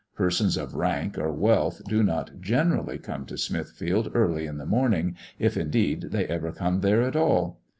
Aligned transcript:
Persons 0.15 0.57
of 0.57 0.73
rank 0.73 1.19
or 1.19 1.31
wealth 1.31 1.83
do 1.87 2.01
not 2.01 2.31
generally 2.41 2.97
come 2.97 3.23
to 3.27 3.37
Smithfield 3.37 4.09
early 4.15 4.47
in 4.47 4.57
the 4.57 4.65
morning, 4.65 5.15
if, 5.37 5.55
indeed, 5.55 6.07
they 6.09 6.25
ever 6.25 6.51
come 6.51 6.79
there 6.81 7.03
at 7.03 7.15
all. 7.15 7.59